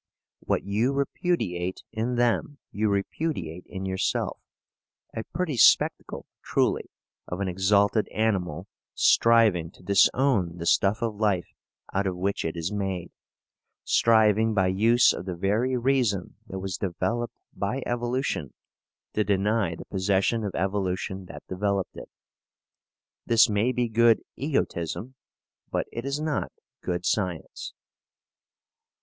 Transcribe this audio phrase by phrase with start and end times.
[0.39, 4.39] What you repudiate in them you repudiate in yourself
[5.13, 6.89] a pretty spectacle, truly,
[7.27, 11.53] of an exalted animal striving to disown the stuff of life
[11.93, 13.11] out of which it is made,
[13.83, 18.55] striving by use of the very reason that was developed by evolution
[19.13, 22.09] to deny the possession of evolution that developed it.
[23.27, 25.13] This may be good egotism,
[25.69, 27.73] but it is not good science.